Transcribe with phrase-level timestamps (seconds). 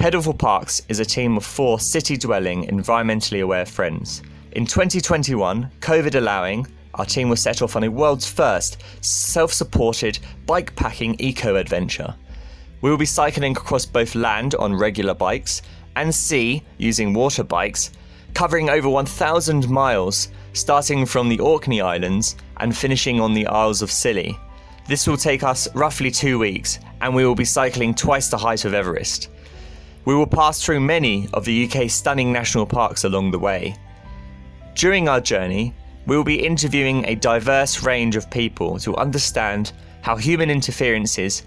[0.00, 4.22] Pedal for Parks is a team of four city dwelling, environmentally aware friends.
[4.52, 10.18] In 2021, COVID allowing, our team was set off on a world's first self supported
[10.46, 12.14] bike packing eco adventure.
[12.80, 15.60] We will be cycling across both land on regular bikes
[15.96, 17.90] and sea using water bikes,
[18.32, 23.90] covering over 1,000 miles, starting from the Orkney Islands and finishing on the Isles of
[23.90, 24.38] Scilly.
[24.88, 28.64] This will take us roughly two weeks, and we will be cycling twice the height
[28.64, 29.28] of Everest.
[30.04, 33.76] We will pass through many of the UK's stunning national parks along the way.
[34.74, 35.74] During our journey,
[36.06, 41.42] we will be interviewing a diverse range of people to understand how human interference is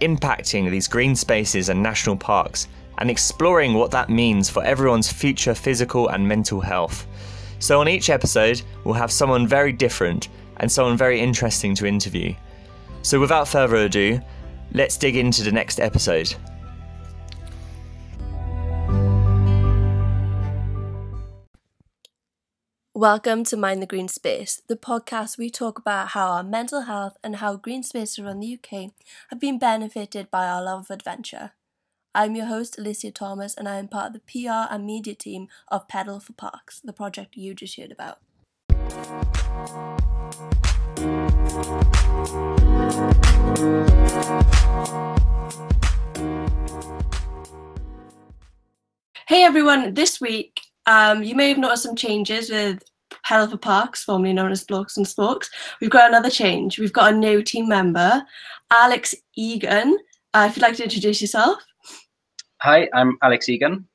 [0.00, 5.54] impacting these green spaces and national parks and exploring what that means for everyone's future
[5.54, 7.06] physical and mental health.
[7.58, 12.34] So, on each episode, we'll have someone very different and someone very interesting to interview.
[13.02, 14.20] So, without further ado,
[14.72, 16.34] let's dig into the next episode.
[22.96, 27.16] Welcome to Mind the Green Space, the podcast we talk about how our mental health
[27.24, 28.92] and how green spaces around the UK
[29.30, 31.50] have been benefited by our love of adventure.
[32.14, 35.48] I'm your host, Alicia Thomas, and I am part of the PR and media team
[35.66, 38.18] of Pedal for Parks, the project you just heard about.
[49.26, 52.82] Hey everyone, this week um, you may have noticed some changes with
[53.24, 55.50] Pedal for Parks, formerly known as Blokes and Spokes.
[55.80, 56.78] We've got another change.
[56.78, 58.22] We've got a new team member,
[58.70, 59.98] Alex Egan.
[60.34, 61.62] Uh, if you'd like to introduce yourself.
[62.62, 63.86] Hi, I'm Alex Egan.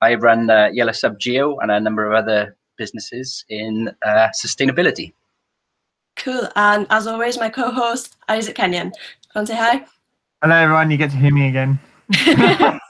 [0.00, 5.12] I run uh, Yellow Sub Geo and a number of other businesses in uh, sustainability.
[6.16, 6.48] Cool.
[6.56, 8.92] And as always, my co-host Isaac Kenyon.
[9.32, 9.84] Come say hi.
[10.42, 10.90] Hello, everyone.
[10.90, 11.78] You get to hear me again.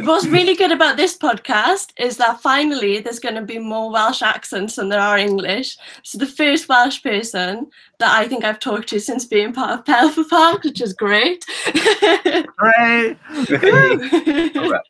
[0.00, 4.22] What's really good about this podcast is that finally there's going to be more Welsh
[4.22, 5.76] accents than there are English.
[6.02, 9.84] So the first Welsh person that I think I've talked to since being part of
[9.84, 11.44] Pedal for Park, which is great.
[11.66, 13.16] Hooray!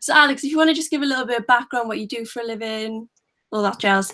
[0.00, 2.06] so Alex, if you want to just give a little bit of background, what you
[2.06, 3.08] do for a living,
[3.52, 4.12] all that jazz.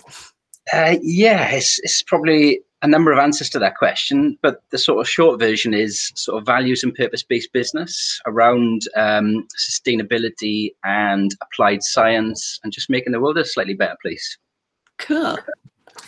[0.71, 4.99] Uh, yeah, it's, it's probably a number of answers to that question, but the sort
[4.99, 11.83] of short version is sort of values and purpose-based business around um, sustainability and applied
[11.83, 14.37] science, and just making the world a slightly better place.
[14.97, 15.37] Cool.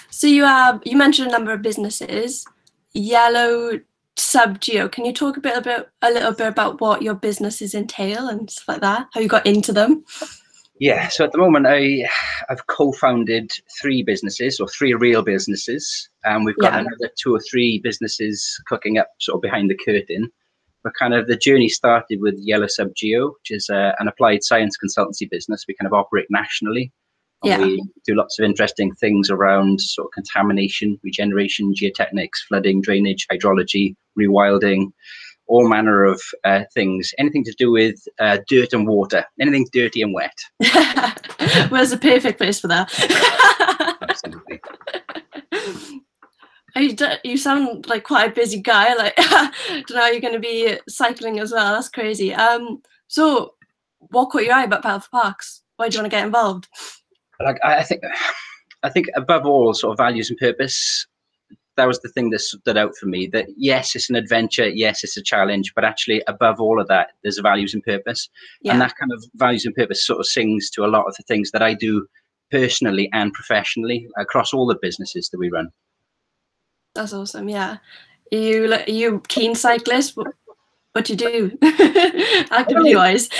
[0.10, 2.46] So you have you mentioned a number of businesses.
[2.94, 3.80] Yellow
[4.18, 4.90] Sub Geo.
[4.90, 8.50] Can you talk a bit about a little bit about what your businesses entail and
[8.50, 9.08] stuff like that?
[9.14, 10.04] How you got into them?
[10.82, 12.10] Yeah, so at the moment, I
[12.50, 16.80] I've co-founded three businesses or three real businesses, and we've got yeah.
[16.80, 20.32] another two or three businesses cooking up sort of behind the curtain.
[20.84, 24.44] But kind of the journey started with Yellow Sub Geo, which is uh, an applied
[24.44, 25.66] science consultancy business.
[25.68, 26.92] We kind of operate nationally.
[27.44, 27.60] Yeah.
[27.60, 33.96] We do lots of interesting things around sort of contamination, regeneration, geotechnics, flooding, drainage, hydrology,
[34.20, 34.94] rewilding,
[35.52, 40.02] all manner of uh, things, anything to do with uh, dirt and water, anything dirty
[40.02, 40.38] and wet.
[41.70, 42.90] Where's the perfect place for that?
[44.02, 44.62] Absolutely.
[46.74, 46.96] You,
[47.26, 48.94] you sound like quite a busy guy.
[48.94, 49.14] Like,
[49.68, 51.74] don't know you're going to be cycling as well.
[51.74, 52.34] That's crazy.
[52.34, 53.56] Um, so
[54.00, 55.64] what caught your eye about Pedal for Parks?
[55.76, 56.70] Why do you want to get involved?
[57.42, 58.04] Like, I think,
[58.84, 61.06] I think above all, sort of values and purpose
[61.78, 65.04] that was the thing that stood out for me that yes it's an adventure yes
[65.04, 68.30] it's a challenge but actually above all of that there's values and purpose
[68.62, 68.72] yeah.
[68.72, 71.24] and that kind of values and purpose sort of sings to a lot of the
[71.24, 72.06] things that i do
[72.50, 75.70] personally and professionally across all the businesses that we run
[76.96, 77.78] that's awesome yeah
[78.34, 80.28] are you are you keen cyclist what,
[80.94, 81.58] what do you do
[82.52, 83.30] activity wise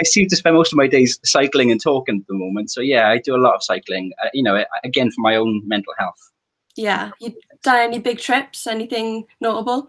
[0.00, 2.72] I seem to spend most of my days cycling and talking at the moment.
[2.72, 4.10] So yeah, I do a lot of cycling.
[4.24, 6.31] Uh, you know, again for my own mental health.
[6.76, 8.66] Yeah, you done any big trips?
[8.66, 9.88] Anything notable?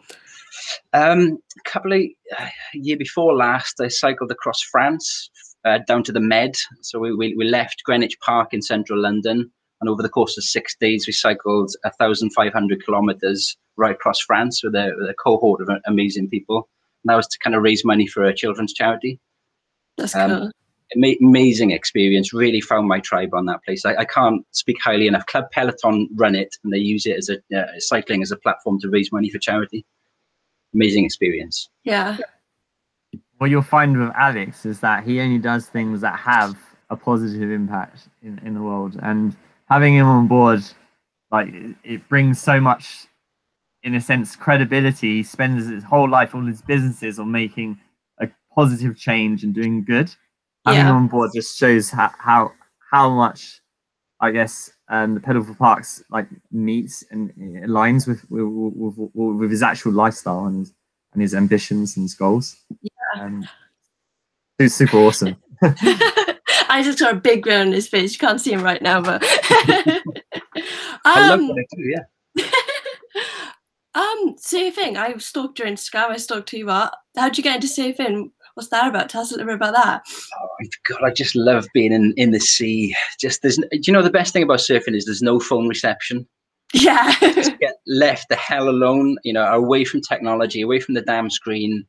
[0.93, 2.01] Um, a couple of
[2.37, 5.29] uh, year before last, I cycled across France
[5.65, 6.55] uh, down to the Med.
[6.81, 9.49] So we, we, we left Greenwich Park in central London,
[9.81, 14.75] and over the course of six days, we cycled 1,500 kilometers right across France with
[14.75, 16.69] a, with a cohort of amazing people.
[17.03, 19.19] And that was to kind of raise money for a children's charity.
[19.97, 20.51] That's um, cool
[20.95, 22.33] amazing experience.
[22.33, 23.85] Really found my tribe on that place.
[23.85, 25.25] I, I, can't speak highly enough.
[25.25, 28.79] Club Peloton run it, and they use it as a uh, cycling as a platform
[28.81, 29.85] to raise money for charity.
[30.73, 31.69] Amazing experience.
[31.83, 32.17] Yeah.
[33.37, 36.57] What you'll find with Alex is that he only does things that have
[36.89, 39.35] a positive impact in, in the world, and
[39.69, 40.63] having him on board,
[41.31, 41.49] like
[41.83, 43.07] it brings so much,
[43.83, 45.17] in a sense, credibility.
[45.17, 47.79] He spends his whole life, all his businesses, on making
[48.19, 50.13] a positive change and doing good.
[50.65, 50.91] Having Yeah.
[50.91, 52.51] on board just shows how how,
[52.91, 53.61] how much,
[54.19, 57.33] I guess, um, the pedal for parks like meets and
[57.65, 60.73] aligns with with, with, with, his actual lifestyle and his
[61.13, 62.55] and his ambitions and his goals.
[62.81, 63.23] Yeah.
[63.23, 63.47] Um,
[64.59, 65.35] it's super awesome.
[65.61, 68.13] I just got a big grin on his face.
[68.13, 69.21] You can't see him right now, but
[71.05, 72.43] I love um, what I do, yeah.
[73.95, 74.97] um, surfing.
[74.97, 76.09] I stalked your Instagram.
[76.09, 76.65] I stalked you.
[76.65, 76.93] What?
[77.15, 78.31] How'd you get into surfing?
[78.55, 79.09] What's that about?
[79.09, 80.03] Tell us a little bit about that.
[80.39, 82.95] Oh, God, I just love being in, in the sea.
[83.19, 86.27] Just there's, do you know, the best thing about surfing is there's no phone reception.
[86.73, 87.15] Yeah.
[87.19, 91.29] Just get left the hell alone, you know, away from technology, away from the damn
[91.29, 91.85] screen.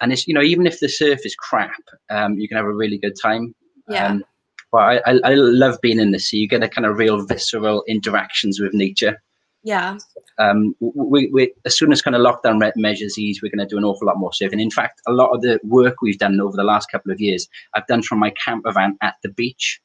[0.00, 1.72] And it's, you know, even if the surf is crap,
[2.10, 3.54] um, you can have a really good time.
[3.88, 4.08] yeah.
[4.08, 4.24] Um,
[4.72, 6.38] but I, I, I love being in the sea.
[6.38, 9.22] You get a kind of real visceral interactions with nature.
[9.66, 9.98] Yeah.
[10.38, 13.72] um, we, we, as soon as kind of lockdown re- measures ease, we're going to
[13.74, 14.62] do an awful lot more surfing.
[14.62, 17.48] In fact, a lot of the work we've done over the last couple of years,
[17.74, 19.80] I've done from my camper van at the beach.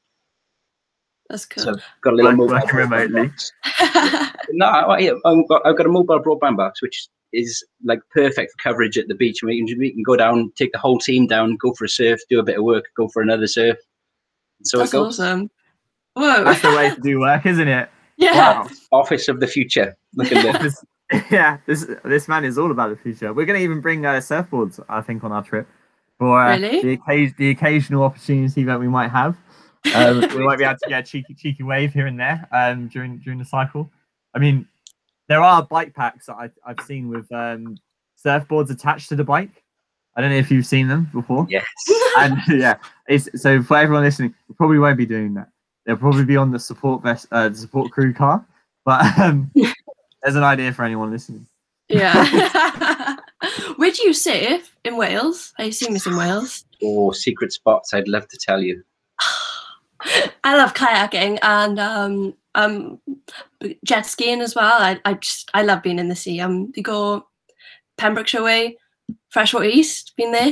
[1.29, 1.63] That's cool.
[1.63, 3.27] So I've got a little Work- mobile working broadband remotely.
[3.27, 4.31] box.
[4.53, 8.61] No, I, I've, got, I've got a mobile broadband box, which is like perfect for
[8.69, 9.41] coverage at the beach.
[9.41, 12.19] We can, we can go down, take the whole team down, go for a surf,
[12.29, 13.77] do a bit of work, go for another surf.
[14.63, 15.19] So That's it goes.
[15.19, 15.49] awesome.
[16.15, 16.43] Whoa.
[16.43, 17.89] That's the way to do work, isn't it?
[18.21, 18.61] Yeah.
[18.61, 18.69] Wow.
[18.91, 19.97] Office of the future.
[20.15, 20.83] Look at this.
[21.11, 23.33] this, yeah, this this man is all about the future.
[23.33, 25.67] We're going to even bring uh, surfboards, I think, on our trip
[26.17, 26.81] for uh, Really?
[26.81, 29.35] the, occasion, the occasional opportunity that we might have.
[29.95, 32.87] Um, we might be able to get a cheeky cheeky wave here and there um,
[32.87, 33.89] during during the cycle.
[34.33, 34.67] I mean,
[35.27, 37.77] there are bike packs that I, I've seen with um,
[38.23, 39.63] surfboards attached to the bike.
[40.15, 41.47] I don't know if you've seen them before.
[41.49, 41.65] Yes.
[42.17, 42.75] And yeah,
[43.07, 45.49] it's so for everyone listening, we probably won't be doing that.
[45.85, 48.45] They'll probably be on the support vest, uh, the support crew car.
[48.85, 49.51] But um,
[50.23, 51.47] there's an idea for anyone listening.
[51.89, 53.17] yeah.
[53.77, 55.53] Where do you surf in Wales?
[55.57, 56.65] I assume it's in Wales.
[56.81, 58.83] Or secret spots, I'd love to tell you.
[60.43, 62.99] I love kayaking and um um
[63.83, 64.81] jet skiing as well.
[64.81, 66.39] I, I just I love being in the sea.
[66.39, 67.27] Um we go
[67.97, 68.77] Pembrokeshire way,
[69.29, 70.51] Freshwater East, been there?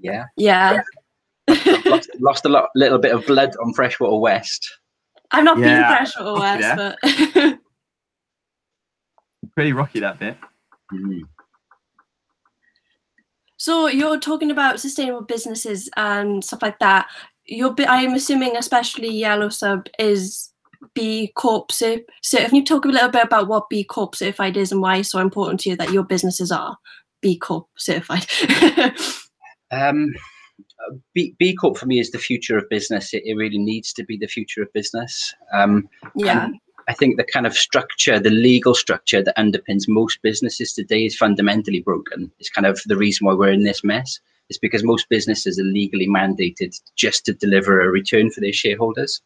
[0.00, 0.24] Yeah.
[0.36, 0.80] Yeah.
[1.90, 4.78] lost, lost a lot, little bit of blood on Freshwater West.
[5.30, 6.96] I've not been Yeah, Freshwater West, there.
[7.42, 7.58] but
[9.54, 10.36] Pretty rocky that bit.
[10.92, 11.20] Mm.
[13.58, 17.06] so you're talking about sustainable businesses and stuff like that.
[17.44, 20.50] You're I'm assuming especially Yellow Sub is
[20.94, 22.04] B Corp cert.
[22.22, 24.98] So if you talk a little bit about what B Corp certified is and why
[24.98, 26.76] it's so important to you that your businesses are
[27.20, 28.26] B Corp certified.
[29.70, 30.14] Um,
[31.14, 33.12] B, B Corp for me is the future of business.
[33.12, 35.34] It, it really needs to be the future of business.
[35.52, 36.48] Um, yeah.
[36.88, 41.16] I think the kind of structure, the legal structure that underpins most businesses today is
[41.16, 42.30] fundamentally broken.
[42.38, 44.20] It's kind of the reason why we're in this mess.
[44.48, 49.20] It's because most businesses are legally mandated just to deliver a return for their shareholders.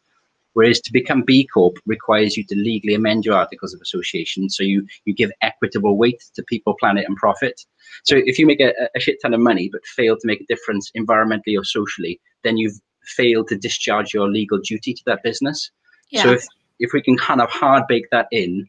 [0.53, 4.49] Whereas to become B Corp requires you to legally amend your articles of association.
[4.49, 7.61] So you, you give equitable weight to people, planet, and profit.
[8.03, 10.45] So if you make a, a shit ton of money but fail to make a
[10.45, 15.71] difference environmentally or socially, then you've failed to discharge your legal duty to that business.
[16.09, 16.23] Yeah.
[16.23, 16.45] So if,
[16.79, 18.67] if we can kind of hard bake that in,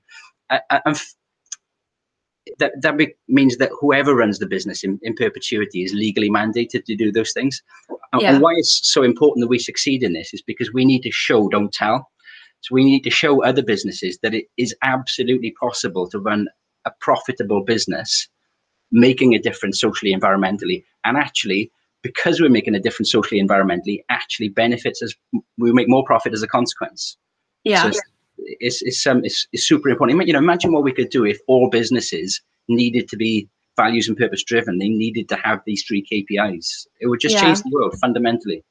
[0.50, 1.14] I, I, I'm f-
[2.58, 6.84] that that be, means that whoever runs the business in, in perpetuity is legally mandated
[6.84, 7.62] to do those things.
[8.12, 8.32] And, Yeah.
[8.32, 11.10] and why it's so important that we succeed in this is because we need to
[11.10, 12.10] show, don't tell.
[12.60, 16.48] So we need to show other businesses that it is absolutely possible to run
[16.86, 18.28] a profitable business,
[18.92, 21.70] making a difference socially, environmentally, and actually.
[22.02, 25.14] Because we're making a difference socially, environmentally, actually benefits us.
[25.56, 27.16] We make more profit as a consequence.
[27.64, 27.90] yeah.
[27.90, 27.98] So
[28.38, 30.26] it's, it's, it's, um, it's, it's super important.
[30.26, 34.16] You know, imagine what we could do if all businesses needed to be values and
[34.16, 34.78] purpose driven.
[34.78, 36.86] They needed to have these three KPIs.
[37.00, 37.42] It would just Yeah.
[37.42, 38.62] change the world fundamentally.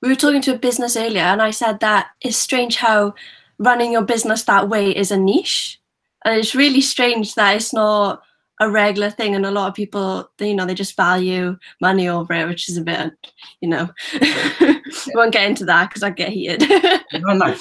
[0.00, 3.14] we were talking to a business earlier and I said that it's strange how
[3.58, 5.80] running your business that way is a niche.
[6.24, 8.22] And it's really strange that it's not
[8.60, 12.32] a regular thing and a lot of people you know they just value money over
[12.32, 13.12] it which is a bit
[13.60, 13.88] you know
[14.20, 14.80] we
[15.14, 16.62] won't get into that because i get heated
[17.12, 17.56] no, no,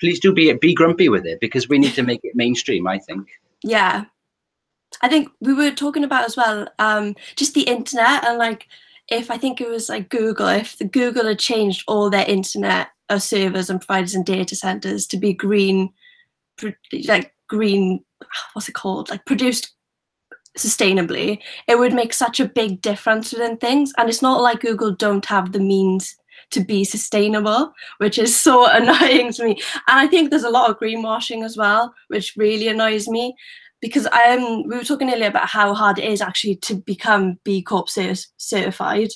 [0.00, 2.86] please do be be grumpy with it because we need to make it mainstream.
[2.86, 3.28] I think.
[3.62, 4.04] yeah
[5.02, 8.66] i think we were talking about as well um just the internet and like
[9.08, 12.88] if i think it was like google if the google had changed all their internet
[13.08, 15.92] uh, servers and providers and data centers to be green
[17.06, 18.04] like green
[18.52, 19.74] what's it called like produced
[20.58, 21.38] sustainably
[21.68, 23.92] it would make such a big difference within things.
[23.96, 26.16] And it's not like google don't have the means
[26.50, 29.50] to be sustainable which is so annoying to me.
[29.88, 33.34] And i think there's a lot of greenwashing as well which really annoys me.
[33.80, 37.62] Because um we were talking earlier about how hard it is actually to become b
[37.62, 39.10] corp cer- certified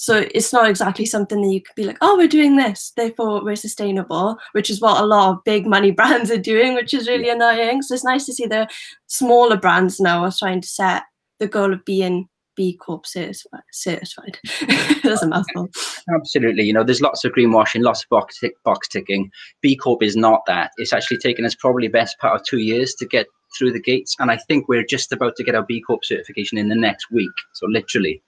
[0.00, 3.44] So it's not exactly something that you could be like, oh, we're doing this, therefore
[3.44, 7.06] we're sustainable, which is what a lot of big money brands are doing, which is
[7.06, 7.82] really annoying.
[7.82, 8.66] So it's nice to see the
[9.08, 11.02] smaller brands now are trying to set
[11.38, 13.60] the goal of being B Corp certified.
[13.72, 14.38] certified.
[15.02, 15.68] That's a mouthful.
[16.14, 16.64] Absolutely.
[16.64, 19.30] You know, there's lots of greenwashing, lots of box, tick, box ticking.
[19.60, 20.70] B Corp is not that.
[20.78, 23.26] It's actually taken us probably best part of two years to get
[23.58, 24.16] through the gates.
[24.18, 27.10] And I think we're just about to get our B Corp certification in the next
[27.10, 27.28] week.
[27.52, 28.22] So literally.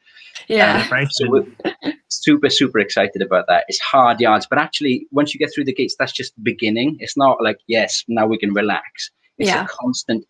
[0.49, 0.87] Yeah.
[0.91, 1.47] Um, so we're
[2.09, 3.65] super, super excited about that.
[3.69, 6.97] It's hard yards, but actually, once you get through the gates, that's just beginning.
[7.01, 9.11] It's not like, yes, now we can relax.
[9.39, 9.65] It's Yeah.
[9.65, 10.25] a constant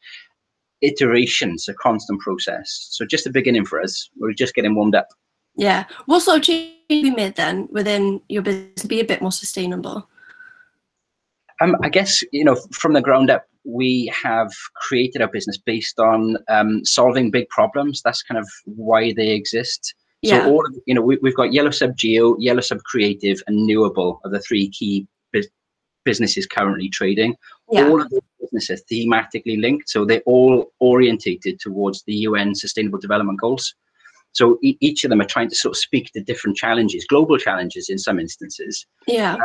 [0.81, 2.89] iterations, a constant process.
[2.91, 4.11] So just the beginning for us.
[4.19, 5.09] We're just getting warmed up.
[5.57, 5.85] Yeah.
[6.07, 9.23] What sort of change have you made then within your business to be a bit
[9.23, 10.09] more sustainable?
[11.61, 15.99] Um, I guess you know from the ground up, we have created our business based
[15.99, 18.03] on um, solving big problems.
[18.03, 19.95] That's kind of why they exist.
[20.23, 20.45] Yeah.
[20.45, 23.69] So all of, you know, we, we've got Yellow Sub Geo, Yellow Sub Creative, and
[23.69, 25.47] Newable are the three key bus-
[26.05, 27.37] businesses currently trading.
[27.71, 27.89] Yeah.
[27.89, 32.99] All of those businesses are thematically linked, so they're all orientated towards the UN Sustainable
[32.99, 33.75] Development Goals.
[34.33, 37.37] So e- each of them are trying to sort of speak to different challenges, global
[37.37, 39.37] challenges in some instances Yeah.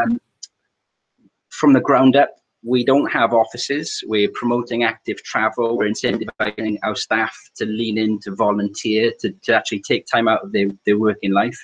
[1.50, 2.30] from the ground up.
[2.64, 4.04] We don't have offices.
[4.08, 5.78] We're promoting active travel.
[5.78, 10.44] We're incentivizing our staff to lean in, to volunteer, to, to actually take time out
[10.44, 11.58] of their, their working life.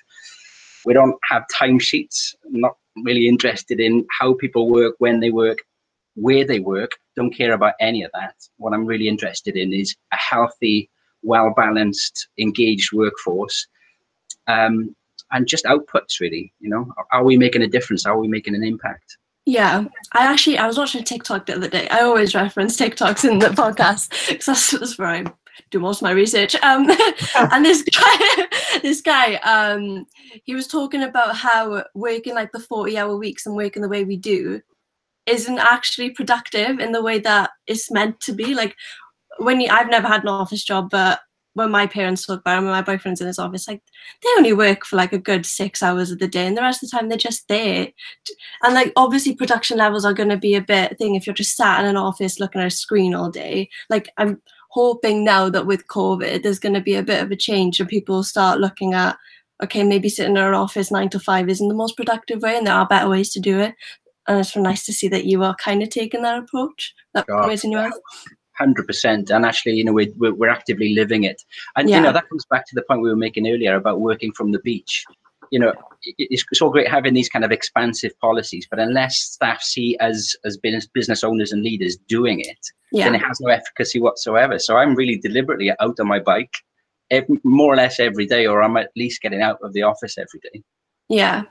[0.86, 2.36] We don't have timesheets.
[2.46, 5.60] I'm not really interested in how people work, when they work,
[6.16, 6.92] where they work.
[7.16, 8.36] Don't care about any of that.
[8.58, 10.90] What I'm really interested in is a healthy,
[11.22, 13.68] well balanced, engaged workforce.
[14.48, 14.96] Um,
[15.32, 16.54] and just outputs, really.
[16.60, 18.06] You know, are we making a difference?
[18.06, 19.18] Are we making an impact?
[19.46, 21.88] Yeah, I actually I was watching a TikTok the other day.
[21.90, 25.26] I always reference TikToks in the podcast because that's, that's where I
[25.70, 26.56] do most of my research.
[26.56, 26.90] Um,
[27.36, 28.48] and this guy,
[28.82, 30.06] this guy, um,
[30.46, 34.16] he was talking about how working like the forty-hour weeks and working the way we
[34.16, 34.62] do
[35.26, 38.56] isn't actually productive in the way that it's meant to be.
[38.56, 38.76] Like
[39.40, 41.20] when you, I've never had an office job, but
[41.54, 43.82] when my parents talk about when my boyfriend's in his office, like
[44.22, 46.84] they only work for like a good six hours of the day, and the rest
[46.84, 47.88] of the time they're just there.
[48.64, 51.56] And like obviously production levels are going to be a bit thing if you're just
[51.56, 53.70] sat in an office looking at a screen all day.
[53.90, 57.36] Like i'm hoping now that with covid there's going to be a bit of a
[57.36, 59.16] change and people start looking at
[59.64, 62.66] okay maybe sitting in an office nine to five isn't the most productive way and
[62.66, 63.76] there are better ways to do it.
[64.28, 66.96] And it's nice to see that you are kind of taking that approach.
[67.14, 67.46] That Yeah.
[67.46, 67.92] ways in your
[68.58, 71.42] Hundred percent, and actually, you know, we're, we're we're actively living it,
[71.76, 74.32] and you know that comes back to the point we were making earlier about working
[74.32, 75.04] from the beach.
[75.52, 75.70] You know,
[76.04, 79.98] it- it's, it's all great having these kind of expansive policies, but unless staff see
[80.00, 82.60] as as business business owners and leaders doing it,
[83.06, 84.60] then it has no efficacy whatsoever.
[84.60, 86.54] So I'm really deliberately out on my bike,
[87.10, 90.18] ev more or less every day, or I'm at least getting out of the office
[90.18, 90.62] every day.
[91.10, 91.44] Yeah.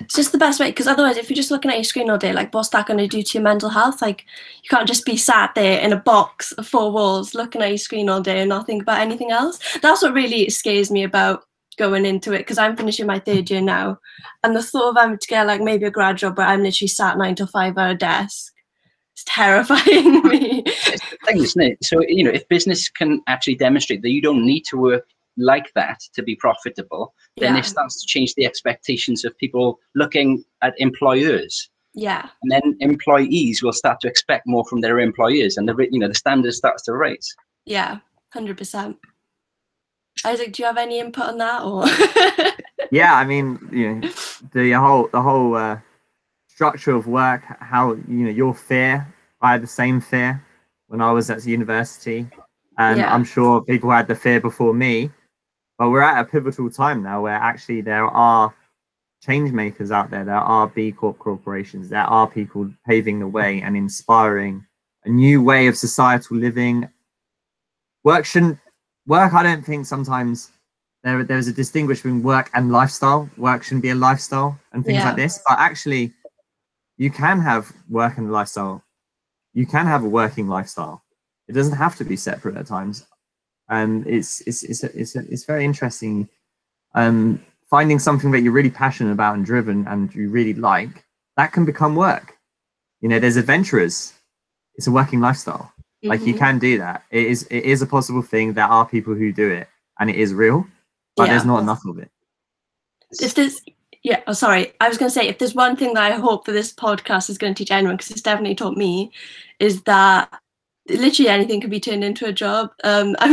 [0.00, 2.18] It's just the best way because otherwise, if you're just looking at your screen all
[2.18, 4.02] day, like what's that going to do to your mental health?
[4.02, 4.24] Like
[4.62, 7.78] you can't just be sat there in a box of four walls looking at your
[7.78, 9.58] screen all day and not think about anything else.
[9.80, 11.44] That's what really scares me about
[11.78, 13.98] going into it because I'm finishing my third year now,
[14.42, 16.88] and the thought of having to get like maybe a grad job where I'm literally
[16.88, 18.52] sat nine to five at a desk,
[19.14, 20.62] it's terrifying me.
[21.26, 21.84] Thing, isn't it?
[21.84, 25.72] So you know, if business can actually demonstrate that you don't need to work like
[25.74, 27.60] that to be profitable, then Yeah.
[27.60, 31.68] it starts to change the expectations of people looking at employers.
[31.94, 32.28] yeah.
[32.42, 36.08] and then employees will start to expect more from their employers and the you know
[36.08, 37.28] the standard starts to raise
[37.66, 37.98] Yeah.
[38.32, 38.96] Hundred percent.
[40.24, 41.84] Isaac, do you have any input on that or?
[42.90, 44.10] yeah i mean you know
[44.52, 45.78] the whole the whole uh,
[46.48, 49.06] structure of work how you know your fear
[49.40, 50.44] i had the same fear
[50.88, 52.26] when i was at university
[52.78, 53.14] and Yeah.
[53.14, 55.10] i'm sure people had the fear before me
[55.82, 58.54] but we're at a pivotal time now where actually there are
[59.20, 63.60] change makers out there there are b corp corporations there are people paving the way
[63.62, 64.64] and inspiring
[65.06, 66.88] a new way of societal living
[68.04, 68.58] work shouldn't
[69.08, 70.52] work i don't think sometimes
[71.02, 73.28] there there's a distinguish between work and lifestyle.
[73.36, 75.06] Work shouldn't be a lifestyle and things Yeah.
[75.06, 75.42] like this.
[75.48, 76.12] But actually,
[76.96, 78.84] you can have work and lifestyle.
[79.52, 81.02] You can have a working lifestyle.
[81.48, 83.04] It doesn't have to be separate at times,
[83.72, 86.28] and it's it's it's it's, it's very interesting.
[86.94, 91.04] Um, finding something that you're really passionate about and driven and you really like
[91.38, 92.36] that can become work.
[93.00, 94.12] You know, there's adventurers.
[94.76, 95.72] It's a working lifestyle
[96.04, 96.38] like you Mhm.
[96.38, 99.48] can do that it is it is a possible thing there are people who do
[99.48, 99.68] it
[100.00, 100.66] and it is real
[101.16, 102.10] but there's not enough of it
[103.20, 103.62] if there's
[104.02, 106.44] yeah oh sorry i was going to say if there's one thing that i hope
[106.44, 109.12] that this podcast is going to teach anyone because it's definitely taught me
[109.60, 110.28] is that
[110.88, 113.14] literally anything can be turned into a job um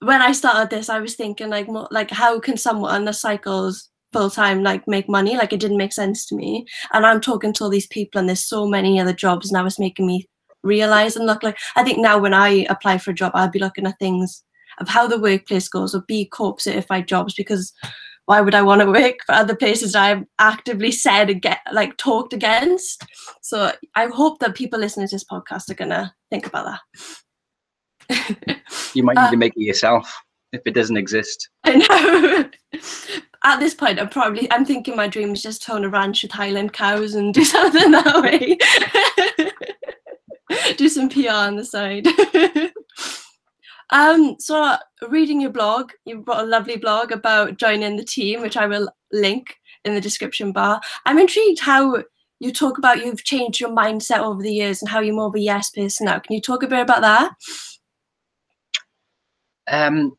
[0.00, 3.88] when I started this, I was thinking like, more, like how can someone that cycles
[4.12, 5.36] full time like make money?
[5.36, 6.66] Like it didn't make sense to me.
[6.92, 9.64] And I'm talking to all these people, and there's so many other jobs, and that
[9.64, 10.28] was making me
[10.62, 11.58] realize and look like.
[11.76, 14.42] I think now when I apply for a job, I'll be looking at things
[14.78, 17.72] of how the workplace goes or B Corp certified jobs because
[18.32, 21.98] why would I want to work for other places I've actively said and get like
[21.98, 23.04] talked against?
[23.42, 26.78] So I hope that people listening to this podcast are gonna think about
[28.08, 28.58] that.
[28.94, 30.10] you might need uh, to make it yourself
[30.54, 31.50] if it doesn't exist.
[31.64, 32.80] I know.
[33.44, 36.22] At this point, I'm probably I'm thinking my dream is just to own a ranch
[36.22, 38.56] with Highland cows and do something that way.
[40.78, 42.06] do some PR on the side.
[43.92, 44.76] Um, so
[45.08, 48.88] reading your blog, you've got a lovely blog about joining the team, which I will
[49.12, 50.80] link in the description bar.
[51.04, 52.02] I'm intrigued how
[52.40, 55.34] you talk about you've changed your mindset over the years and how you're more of
[55.34, 56.18] a yes person now.
[56.18, 57.34] Can you talk a bit about that?
[59.70, 60.16] Um,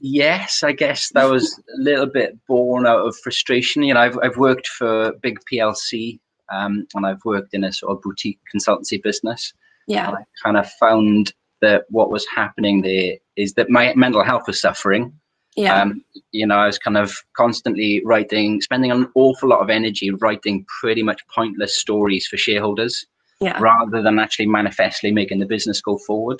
[0.00, 3.82] yes, I guess that was a little bit born out of frustration.
[3.82, 6.18] You know, I've I've worked for big PLC,
[6.52, 9.54] um, and I've worked in a sort of boutique consultancy business.
[9.86, 14.44] Yeah, I kind of found that what was happening there is that my mental health
[14.46, 15.12] was suffering.
[15.56, 15.82] Yeah.
[15.82, 20.10] Um, you know, I was kind of constantly writing, spending an awful lot of energy
[20.10, 23.04] writing pretty much pointless stories for shareholders
[23.40, 23.58] yeah.
[23.60, 26.38] rather than actually manifestly making the business go forward.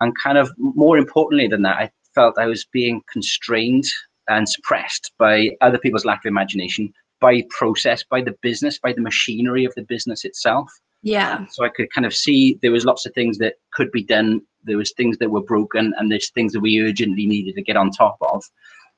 [0.00, 3.86] And kind of more importantly than that, I felt I was being constrained
[4.28, 9.00] and suppressed by other people's lack of imagination, by process, by the business, by the
[9.00, 10.70] machinery of the business itself.
[11.02, 11.46] Yeah.
[11.50, 14.42] So I could kind of see there was lots of things that could be done.
[14.64, 17.76] There was things that were broken, and there's things that we urgently needed to get
[17.76, 18.44] on top of.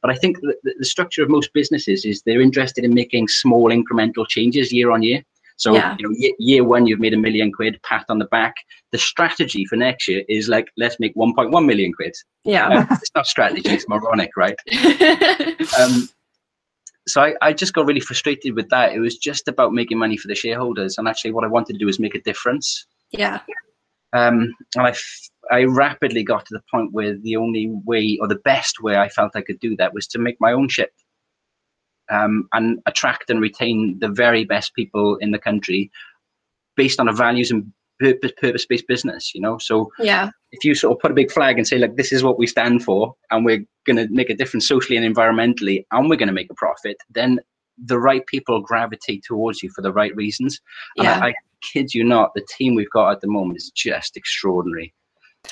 [0.03, 3.71] But I think the, the structure of most businesses is they're interested in making small
[3.71, 5.23] incremental changes year on year.
[5.57, 5.97] So yeah.
[5.99, 8.55] you know, year, year, one you've made a million quid, pat on the back.
[8.93, 12.15] The strategy for next year is like let's make 1.1 million quid.
[12.45, 14.57] Yeah, it's not strategy; it's moronic, right?
[15.81, 16.09] um,
[17.07, 18.93] so I, I just got really frustrated with that.
[18.93, 21.79] It was just about making money for the shareholders, and actually, what I wanted to
[21.79, 22.87] do was make a difference.
[23.11, 23.41] Yeah.
[24.13, 24.95] Um, and I,
[25.51, 29.09] I rapidly got to the point where the only way, or the best way, I
[29.09, 30.93] felt I could do that was to make my own ship,
[32.11, 35.91] um, and attract and retain the very best people in the country,
[36.77, 39.35] based on a values and purpose based business.
[39.35, 41.97] You know, so yeah, if you sort of put a big flag and say like
[41.97, 45.15] this is what we stand for and we're going to make a difference socially and
[45.15, 47.41] environmentally and we're going to make a profit then
[47.87, 50.61] the right people gravitate towards you for the right reasons
[50.97, 51.19] and yeah.
[51.19, 51.35] I, I
[51.73, 54.95] kid you not the team we've got at the moment is just extraordinary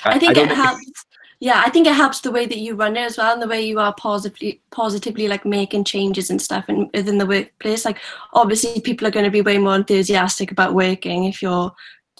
[0.04, 1.06] i, I think I it helps
[1.40, 3.48] yeah i think it helps the way that you run it as well and the
[3.48, 7.98] way you are positively positively like making changes and stuff in, within the workplace like
[8.34, 11.72] obviously people are going to be way more enthusiastic about working if you're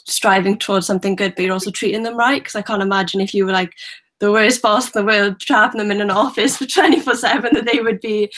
[0.06, 2.40] striving towards something good, but you're also treating them right.
[2.40, 3.74] Because I can't imagine if you were like
[4.22, 7.68] the worst boss in the world, trapping them in an office for 24 7, that
[7.70, 8.32] they would be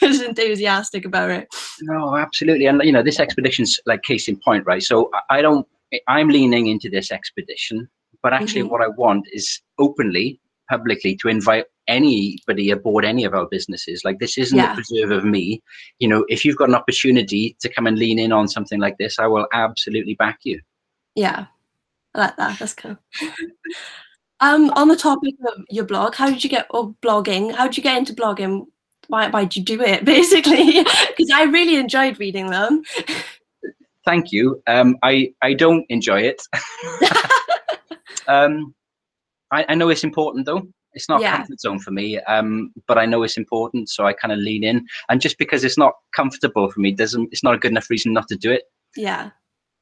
[0.00, 1.48] as enthusiastic about it.
[1.82, 2.66] No, absolutely.
[2.66, 4.82] And, you know, this expedition's like case in point, right?
[4.82, 5.66] So I don't,
[6.08, 7.88] I'm leaning into this expedition,
[8.22, 8.70] but actually, mm-hmm.
[8.70, 10.40] what I want is openly,
[10.70, 14.02] publicly to invite anybody aboard any of our businesses.
[14.04, 14.72] Like this isn't yeah.
[14.72, 15.62] a preserve of me.
[15.98, 18.98] You know, if you've got an opportunity to come and lean in on something like
[18.98, 20.60] this, I will absolutely back you.
[21.14, 21.46] Yeah,
[22.14, 22.58] I like that.
[22.58, 22.96] That's cool.
[24.40, 27.54] um, on the topic of your blog, how did you get or blogging?
[27.54, 28.66] How did you get into blogging?
[29.08, 30.84] Why why did you do it basically?
[31.16, 32.82] Because I really enjoyed reading them.
[34.04, 34.62] Thank you.
[34.66, 36.42] Um, I I don't enjoy it.
[38.28, 38.74] um,
[39.50, 40.66] I, I know it's important though.
[40.94, 41.38] It's not yeah.
[41.38, 44.62] comfort zone for me, um, but I know it's important, so I kind of lean
[44.62, 44.86] in.
[45.08, 48.12] And just because it's not comfortable for me, doesn't it's not a good enough reason
[48.12, 48.64] not to do it.
[48.96, 49.30] Yeah.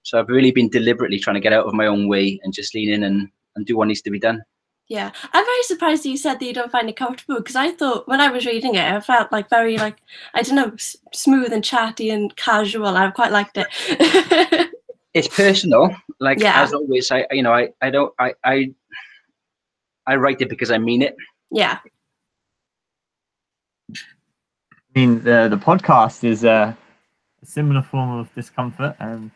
[0.02, 2.74] So I've really been deliberately trying to get out of my own way and just
[2.74, 4.42] lean in and, and do what needs to be done.
[4.88, 7.70] Yeah, I'm very surprised that you said that you don't find it comfortable because I
[7.70, 9.96] thought when I was reading it, I felt like very like
[10.34, 12.96] I don't know, s- smooth and chatty and casual.
[12.96, 14.70] I quite liked it.
[15.14, 16.60] it's personal, like yeah.
[16.62, 17.10] as always.
[17.10, 18.74] I you know I I don't I I
[20.06, 21.16] I write it because I mean it.
[21.50, 21.78] Yeah.
[23.94, 23.96] I
[24.94, 26.76] mean the the podcast is a,
[27.42, 29.30] a similar form of discomfort and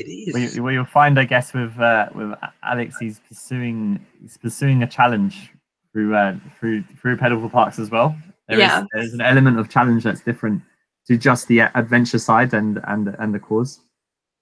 [0.00, 0.58] it is.
[0.58, 2.32] Well, you, you'll find, I guess, with uh, with
[2.62, 5.50] Alex, he's pursuing he's pursuing a challenge
[5.92, 8.16] through uh, through through pedal for parks as well.
[8.48, 8.82] There yeah.
[8.82, 10.62] Is, there's an element of challenge that's different
[11.06, 13.80] to just the adventure side and and and the cause.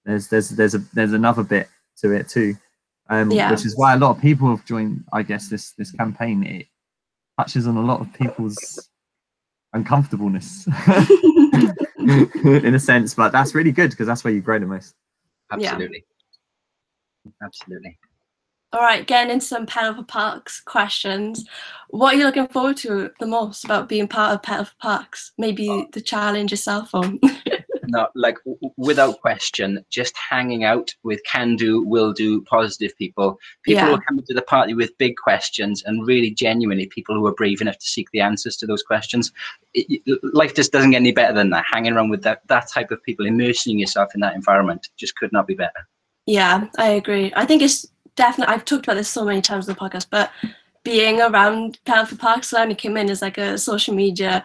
[0.04, 1.68] There's there's there's a there's another bit
[1.98, 2.54] to it too,
[3.10, 3.50] um, yeah.
[3.50, 5.04] which is why a lot of people have joined.
[5.12, 6.66] I guess this this campaign it
[7.38, 8.88] touches on a lot of people's
[9.72, 10.66] uncomfortableness
[11.98, 14.94] in a sense, but that's really good because that's where you grow the most.
[15.52, 16.04] Absolutely.
[17.24, 17.32] Yeah.
[17.42, 17.98] Absolutely.
[18.72, 21.46] All right, getting into some Pedal for Parks questions.
[21.88, 25.32] What are you looking forward to the most about being part of Pedal for Parks?
[25.38, 25.86] Maybe oh.
[25.92, 27.18] the challenge yourself on.
[27.88, 33.38] no, like w- without question, just hanging out with can do, will do, positive people.
[33.64, 33.86] People yeah.
[33.88, 37.34] who are coming to the party with big questions and really genuinely people who are
[37.34, 39.32] brave enough to seek the answers to those questions.
[39.74, 40.02] It,
[40.34, 41.64] life just doesn't get any better than that.
[41.70, 45.32] Hanging around with that, that type of people, immersing yourself in that environment just could
[45.32, 45.88] not be better.
[46.26, 47.32] Yeah, I agree.
[47.34, 50.30] I think it's definitely, I've talked about this so many times in the podcast, but
[50.84, 54.44] being around Pedal Park, so I only came in as like a social media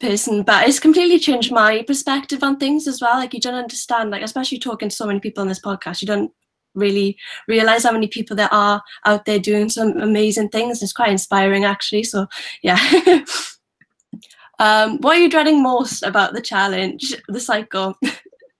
[0.00, 3.14] person, but it's completely changed my perspective on things as well.
[3.16, 6.06] Like you don't understand, like especially talking to so many people on this podcast, you
[6.06, 6.32] don't
[6.74, 7.16] really
[7.48, 10.82] realize how many people there are out there doing some amazing things.
[10.82, 12.04] It's quite inspiring actually.
[12.04, 12.26] So
[12.62, 12.78] yeah.
[14.58, 17.96] um, what are you dreading most about the challenge, the cycle?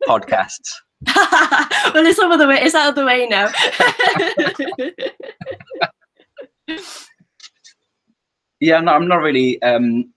[0.07, 0.71] Podcasts.
[1.17, 2.61] well, it's out of the way.
[2.61, 3.51] It's out of the way now.
[8.61, 9.61] yeah, no, I'm not really.
[9.63, 10.13] Um,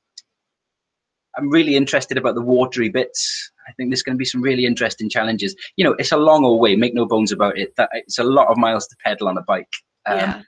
[1.37, 3.51] I'm really interested about the watery bits.
[3.67, 5.55] I think there's going to be some really interesting challenges.
[5.77, 6.75] You know, it's a long old way.
[6.75, 7.75] Make no bones about it.
[7.75, 9.71] That it's a lot of miles to pedal on a bike.
[10.05, 10.41] Um, yeah.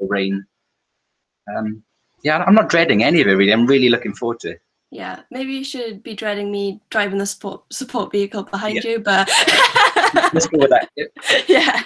[0.00, 0.44] Rain.
[1.54, 1.82] Um,
[2.22, 3.52] yeah, I'm not dreading any of it really.
[3.52, 4.60] I'm really looking forward to it.
[4.90, 8.90] Yeah, maybe you should be dreading me driving the support support vehicle behind yeah.
[8.90, 9.28] you, but
[10.34, 10.88] let's go with that.
[11.48, 11.80] Yeah.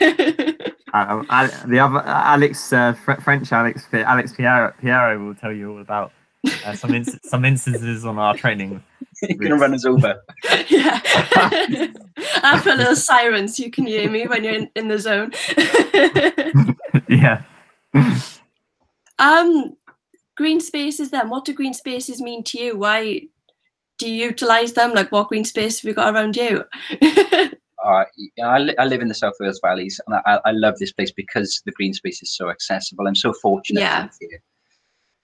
[0.92, 5.72] Uh, the other uh, Alex, uh, Fr- French Alex, Alex Piero, Piero will tell you
[5.72, 6.10] all about
[6.64, 8.82] uh, some ins- some instances on our training.
[9.22, 10.22] You're gonna run us over.
[10.68, 11.00] yeah.
[12.42, 13.56] I put little sirens.
[13.56, 15.32] So you can hear me when you're in, in the zone.
[17.08, 17.42] yeah.
[19.18, 19.76] Um,
[20.36, 21.10] green spaces.
[21.10, 22.76] Then, what do green spaces mean to you?
[22.76, 23.22] Why
[23.98, 24.92] do you utilize them?
[24.92, 26.64] Like, what green space have you got around you?
[27.86, 28.04] uh,
[28.42, 31.12] I, li- I, live in the South Wales Valleys, and I, I, love this place
[31.12, 33.06] because the green space is so accessible.
[33.06, 34.08] I'm so fortunate yeah.
[34.20, 34.42] here.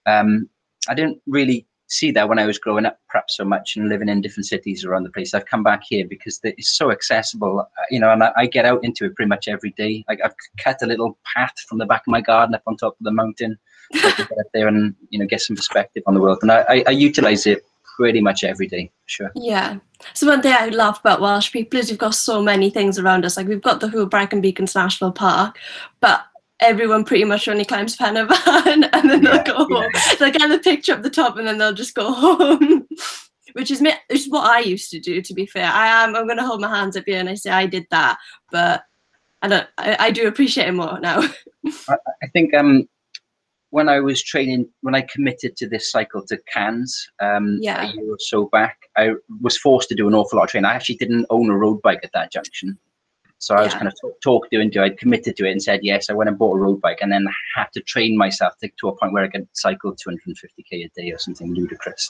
[0.05, 0.49] Um,
[0.87, 4.09] I didn't really see that when I was growing up, perhaps so much, and living
[4.09, 5.33] in different cities around the place.
[5.33, 8.65] I've come back here because it's so accessible, uh, you know, and I, I, get
[8.65, 10.03] out into it pretty much every day.
[10.07, 12.93] Like I've cut a little path from the back of my garden up on top
[12.99, 13.57] of the mountain,
[13.93, 16.39] so get up there and you know get some perspective on the world.
[16.41, 17.63] And I, I, I utilize it
[17.95, 19.31] pretty much every day, sure.
[19.35, 19.77] Yeah.
[20.13, 23.23] So one thing I love about Welsh people is we've got so many things around
[23.23, 23.37] us.
[23.37, 25.59] Like we've got the Hwyl Brecon Beacons National Park,
[25.99, 26.25] but
[26.63, 28.29] everyone pretty much only climbs Fan and
[28.93, 29.89] then they'll yeah, go home.
[29.93, 30.15] Yeah.
[30.19, 32.87] They'll get the picture up the top and then they'll just go home.
[33.53, 35.21] which is which is what I used to do.
[35.21, 36.15] To be fair, I am.
[36.15, 38.17] I'm going to hold my hands up here and I say I did that,
[38.51, 38.83] but
[39.41, 39.67] I don't.
[39.77, 41.21] I, I do appreciate it more now.
[41.89, 42.87] I, I think um
[43.73, 47.89] when I was training, when I committed to this cycle to Cannes um, yeah.
[47.89, 50.69] a year or so back, I was forced to do an awful lot of training.
[50.69, 52.77] I actually didn't own a road bike at that junction.
[53.43, 53.65] So I yeah.
[53.65, 54.85] was kind of talk, talk to into it.
[54.85, 56.09] I committed to it and said yes.
[56.09, 58.87] I went and bought a road bike and then had to train myself to, to
[58.87, 62.09] a point where I could cycle 250k a day or something ludicrous.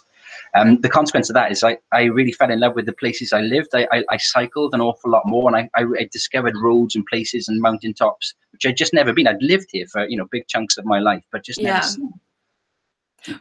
[0.54, 3.34] Um, the consequence of that is I, I really fell in love with the places
[3.34, 3.69] I lived.
[3.74, 7.04] I, I, I cycled an awful lot more and I, I, I, discovered roads and
[7.08, 9.28] places and mountain tops, which I'd just never been.
[9.28, 11.82] I'd lived here for, you know, big chunks of my life, but just never yeah.
[11.82, 12.13] seen.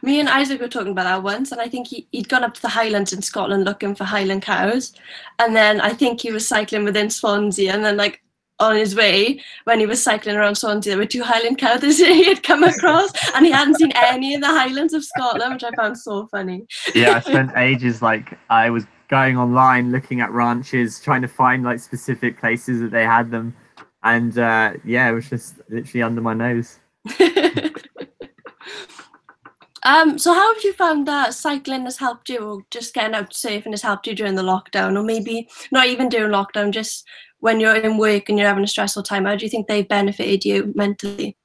[0.01, 2.53] Me and Isaac were talking about that once, and I think he, he'd gone up
[2.55, 4.93] to the Highlands in Scotland looking for Highland cows.
[5.39, 8.21] And then I think he was cycling within Swansea, and then, like,
[8.59, 11.93] on his way, when he was cycling around Swansea, there were two Highland cows that
[11.97, 15.63] he had come across, and he hadn't seen any in the Highlands of Scotland, which
[15.63, 16.65] I found so funny.
[16.95, 21.63] Yeah, I spent ages, like, I was going online looking at ranches, trying to find,
[21.63, 23.55] like, specific places that they had them.
[24.03, 26.79] And uh, yeah, it was just literally under my nose.
[29.85, 33.43] Um, so how have you found that cycling has helped you or just getting out
[33.43, 37.05] and has helped you during the lockdown or maybe not even during lockdown, just
[37.39, 39.87] when you're in work and you're having a stressful time, how do you think they've
[39.87, 41.35] benefited you mentally?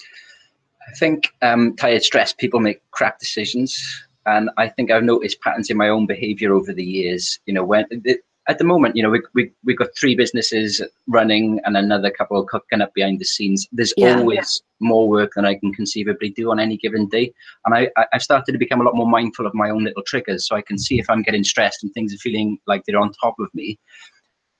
[0.00, 4.04] I think um, tired, stressed people make crap decisions.
[4.26, 7.38] And I think I've noticed patterns in my own behavior over the years.
[7.46, 7.86] You know, when
[8.48, 12.44] at the moment, you know, we, we, we've got three businesses running and another couple
[12.44, 13.68] cooking up behind the scenes.
[13.70, 14.86] There's yeah, always yeah.
[14.88, 17.32] more work than I can conceivably do on any given day.
[17.64, 20.48] And I, I've started to become a lot more mindful of my own little triggers
[20.48, 23.12] so I can see if I'm getting stressed and things are feeling like they're on
[23.12, 23.78] top of me.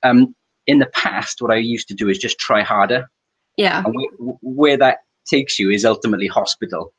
[0.03, 0.33] Um,
[0.65, 3.09] in the past, what I used to do is just try harder.
[3.57, 3.83] Yeah.
[3.85, 6.93] And where, where that takes you is ultimately hospital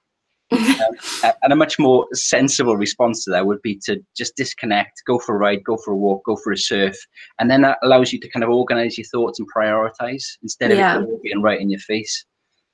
[0.58, 5.18] um, and a much more sensible response to that would be to just disconnect, go
[5.18, 6.96] for a ride, go for a walk, go for a surf,
[7.38, 10.78] and then that allows you to kind of organize your thoughts and prioritize instead of
[10.78, 10.98] yeah.
[10.98, 12.24] it all being right in your face.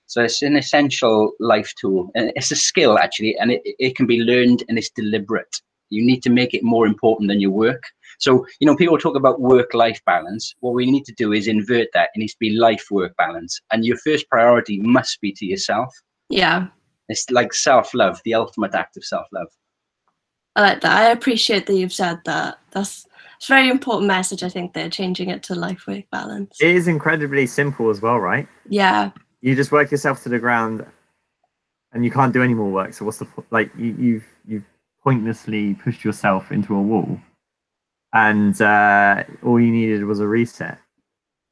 [0.07, 4.07] So it's an essential life tool, and it's a skill actually, and it, it can
[4.07, 5.61] be learned and it's deliberate.
[5.91, 7.83] You need to make it more important than your work.
[8.21, 10.55] So, you know, people talk about work life balance.
[10.61, 12.11] What we need to do is invert that.
[12.15, 13.59] It needs to be life work balance.
[13.73, 15.89] And your first priority must be to yourself.
[16.29, 16.69] Yeah.
[17.11, 19.49] It's like self love, the ultimate act of self love.
[20.57, 20.97] I like that.
[20.97, 22.59] I appreciate that you've said that.
[22.71, 24.43] That's it's a very important message.
[24.43, 26.57] I think they're changing it to life work balance.
[26.61, 28.47] It is incredibly simple as well, right?
[28.69, 29.11] Yeah.
[29.41, 30.87] You just work yourself to the ground,
[31.93, 32.93] and you can't do any more work.
[32.95, 33.73] So what's the po- like?
[33.77, 34.67] You, you've you've
[35.03, 37.19] pointlessly pushed yourself into a wall,
[38.13, 40.79] and uh, all you needed was a reset.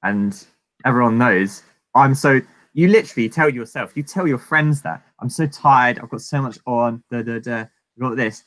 [0.05, 0.47] And
[0.85, 1.65] everyone knows
[1.97, 2.41] I'm so.
[2.79, 5.99] You literally tell yourself, you tell your friends that I'm so tired.
[5.99, 7.03] I've got so much on.
[7.11, 7.57] Da da da.
[7.63, 8.45] I've got this,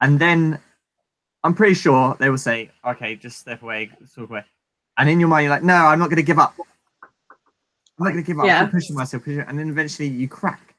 [0.00, 0.58] and then
[1.44, 4.44] I'm pretty sure they will say, "Okay, just step away, walk away."
[4.96, 6.56] And in your mind, you're like, "No, I'm not going to give up.
[6.58, 8.46] I'm not going to give up.
[8.46, 8.62] Yeah.
[8.62, 10.74] I'm pushing myself, pushing, and then eventually you crack.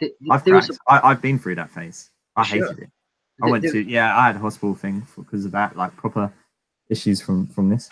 [0.00, 0.82] Th- I've there was cracked.
[0.86, 2.10] I, I've been through that phase.
[2.36, 2.66] I Sure.
[2.68, 2.90] hated it.
[3.42, 4.14] I Th- went to yeah.
[4.18, 6.30] I had a hospital thing because of that, like proper
[6.90, 7.88] issues from from this.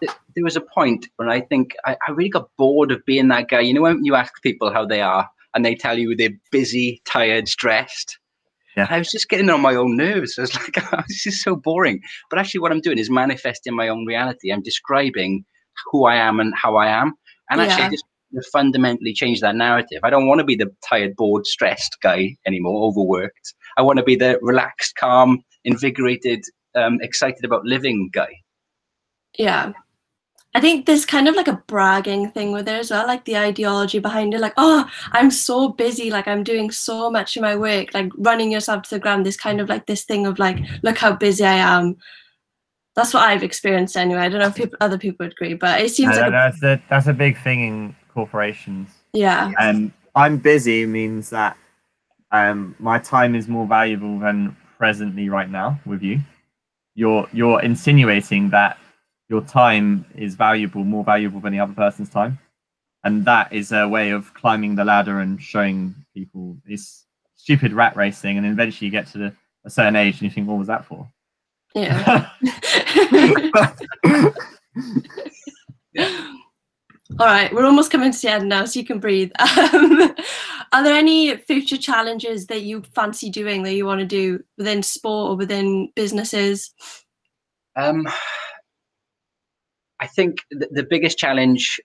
[0.00, 3.28] Th- there was a point when I think I, I really got bored of being
[3.28, 3.60] that guy.
[3.60, 7.00] You know, when you ask people how they are and they tell you they're busy,
[7.04, 8.18] tired, stressed.
[8.76, 8.86] Yeah.
[8.88, 10.34] I was just getting on my own nerves.
[10.38, 12.00] I was like, oh, this is so boring.
[12.30, 14.52] But actually, what I'm doing is manifesting my own reality.
[14.52, 15.44] I'm describing
[15.90, 17.14] who I am and how I am.
[17.50, 17.86] And actually, Yeah.
[17.88, 18.04] I just
[18.50, 20.00] fundamentally change that narrative.
[20.02, 23.54] I don't want to be the tired, bored, stressed guy anymore, overworked.
[23.76, 26.42] I want to be the relaxed, calm, invigorated,
[26.74, 28.30] um, excited about living guy.
[29.38, 29.72] Yeah.
[30.54, 33.38] I think there's kind of like a bragging thing with it as well, like the
[33.38, 34.40] ideology behind it.
[34.40, 38.52] Like, oh, I'm so busy, like I'm doing so much in my work, like running
[38.52, 39.24] yourself to the ground.
[39.24, 41.96] This kind of like this thing of like, look how busy I am.
[42.94, 44.20] That's what I've experienced anyway.
[44.20, 46.62] I don't know if people, other people would agree, but it seems like, a, that's
[46.62, 48.90] a, that's a big thing in corporations.
[49.14, 51.56] yeah, Um, I'm busy means that
[52.30, 56.20] um, my time is more valuable than presently right now with you.
[56.94, 58.76] You're you're insinuating that
[59.32, 62.38] your time is valuable, more valuable than the other person's time,
[63.02, 67.96] and that is a way of climbing the ladder and showing people this stupid rat
[67.96, 68.20] racing.
[68.20, 69.32] thing, and eventually you get to the,
[69.64, 71.10] a certain age and you think, what was that for?
[71.74, 72.28] yeah.
[77.18, 79.32] All right, we're almost coming to the end now, so you can breathe.
[79.38, 80.14] Um,
[80.72, 84.82] are there any future challenges that you fancy doing that you want to do within
[84.82, 86.74] sport or within businesses?
[87.76, 88.06] Um,
[90.02, 91.80] I think the, the biggest challenge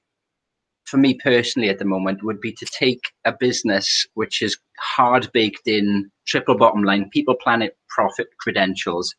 [0.86, 5.30] for me personally at the moment would be to take a business which is hard
[5.34, 9.14] baked in, triple bottom line, people, planet, profit credentials,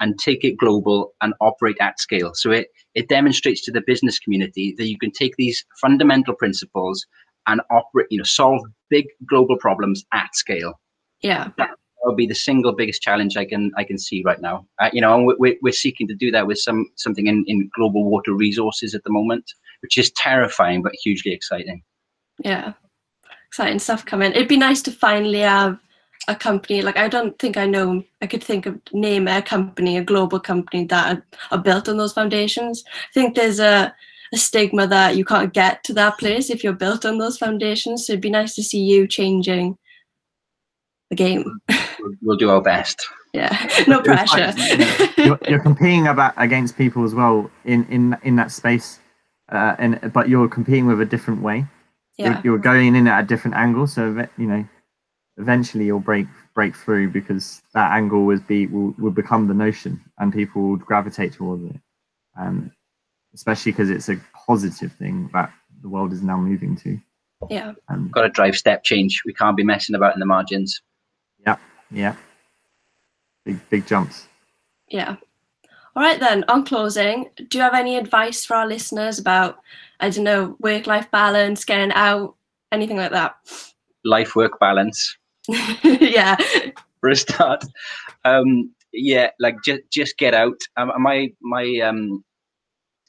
[0.00, 2.30] and take it global and operate at scale.
[2.34, 7.04] So it, it demonstrates to the business community that you can take these fundamental principles
[7.46, 10.80] and operate, you know, solve big global problems at scale
[11.20, 11.70] Yeah, that
[12.04, 14.66] would be the single biggest challenge I can I can see right now.
[14.80, 17.70] Uh, you know, and we're, we're seeking to do that with some something in, in
[17.74, 19.44] global water resources at the moment,
[19.82, 21.82] which is terrifying but hugely exciting.
[22.44, 22.72] yeah.
[23.48, 24.32] Exciting stuff coming.
[24.32, 25.78] It'd be nice to finally have
[26.28, 26.82] a company.
[26.82, 28.04] Like I don't think I know.
[28.20, 31.96] I could think of name a company, a global company that are, are built on
[31.96, 32.84] those foundations.
[32.86, 33.94] I think there's a
[34.32, 38.06] a stigma that you can't get to that place if you're built on those foundations.
[38.06, 39.78] So it'd be nice to see you changing
[41.10, 41.60] the game.
[42.00, 43.06] We'll, we'll do our best.
[43.32, 44.54] Yeah, no pressure.
[44.56, 49.00] like, you're, you're competing about against people as well in in in that space,
[49.50, 51.66] uh, and but you're competing with a different way.
[52.16, 54.64] yeah, You're, you're going in at a different angle, so you know,
[55.36, 60.00] eventually you'll break break through because that angle will be will, will become the notion,
[60.18, 61.80] and people will gravitate towards it.
[62.38, 62.72] Um,
[63.34, 64.16] especially because it's a
[64.46, 66.98] positive thing that the world is now moving to.
[67.50, 67.72] yeah.
[67.88, 69.22] Um, Got to drive step change.
[69.26, 70.80] We can't be messing about in the margins.
[71.90, 72.16] Yeah,
[73.44, 74.28] big big jumps.
[74.88, 75.16] Yeah.
[75.96, 76.44] All right then.
[76.48, 79.58] On closing, do you have any advice for our listeners about
[80.00, 82.36] I don't know work life balance, getting out,
[82.72, 83.36] anything like that?
[84.04, 85.16] Life work balance
[85.82, 86.36] yeah.
[87.00, 87.64] for a start.
[88.24, 90.58] Um, yeah, like just just get out.
[90.76, 92.24] Um, my my um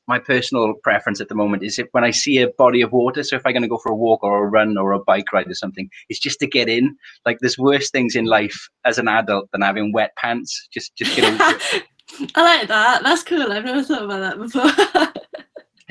[0.09, 3.23] my personal preference at the moment is if when I see a body of water.
[3.23, 5.31] So if I'm going to go for a walk or a run or a bike
[5.31, 6.97] ride or something, it's just to get in.
[7.25, 10.67] Like there's worse things in life as an adult than having wet pants.
[10.73, 11.59] Just just get over.
[12.35, 13.03] I like that.
[13.03, 13.51] That's cool.
[13.51, 15.13] I've never thought about that before.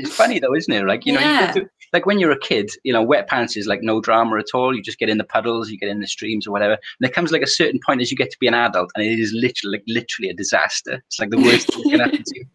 [0.00, 0.84] It's funny though, isn't it?
[0.86, 1.52] Like you know, Yeah.
[1.52, 4.38] go to, like when you're a kid, you know, wet pants is like no drama
[4.38, 4.74] at all.
[4.74, 6.74] You just get in the puddles, you get in the streams or whatever.
[6.74, 9.04] And there comes like a certain point as you get to be an adult, and
[9.04, 11.02] it is literally like literally a disaster.
[11.08, 12.46] It's like the worst thing that can happen to you.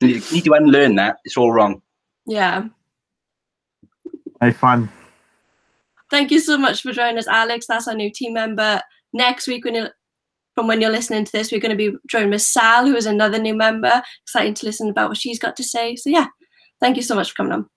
[0.00, 1.16] And You need to unlearn that.
[1.24, 1.82] It's all wrong.
[2.26, 2.64] yeah.
[4.40, 4.88] Hey, fun.
[6.10, 7.66] Thank you so much for joining us, Alex.
[7.66, 8.80] That's our new team member.
[9.12, 9.92] Next week, we're
[10.58, 13.06] from when you're listening to this, we're going to be joined Miss Sal, who is
[13.06, 14.02] another new member.
[14.24, 15.94] Exciting to listen about what she's got to say.
[15.94, 16.26] So yeah,
[16.80, 17.70] thank you so much for coming on.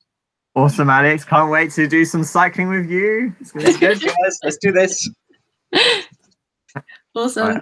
[0.55, 1.23] Awesome, Alex.
[1.23, 3.35] Can't wait to do some cycling with you.
[3.39, 4.39] It's going to be good, guys.
[4.43, 5.07] Let's do this.
[7.15, 7.61] awesome.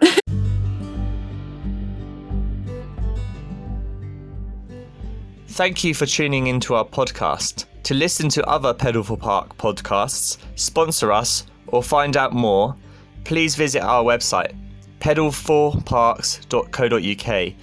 [5.60, 7.65] Thank you for tuning into our podcast.
[7.84, 12.78] To listen to other Pedal for Park podcasts, sponsor us, or find out more,
[13.26, 14.56] please visit our website,
[15.02, 17.54] pedal4parks.co.uk.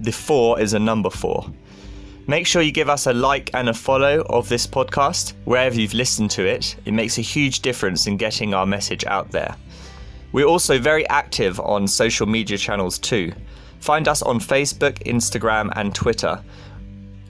[0.00, 1.44] The 4 is a number 4.
[2.28, 5.92] Make sure you give us a like and a follow of this podcast wherever you've
[5.92, 6.76] listened to it.
[6.84, 9.56] It makes a huge difference in getting our message out there.
[10.30, 13.32] We're also very active on social media channels too.
[13.80, 16.40] Find us on Facebook, Instagram, and Twitter.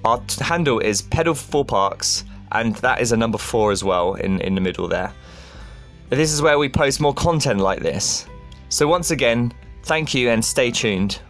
[0.04, 4.60] Our handle is pedal4parks, and that is a number 4 as well in, in the
[4.60, 5.12] middle there.
[6.08, 8.26] This is where we post more content like this.
[8.68, 9.52] So, once again,
[9.84, 11.20] thank you and stay tuned.